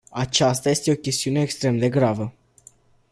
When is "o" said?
0.91-0.95